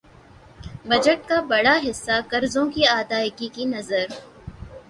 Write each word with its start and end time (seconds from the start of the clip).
budget 0.87 1.19
کا 1.29 1.39
بڑا 1.49 1.75
حصہ 1.85 2.15
قرضوں 2.29 2.65
کی 2.71 2.87
ادائیگی 2.89 3.47
کی 3.55 3.65
نذر 3.65 4.07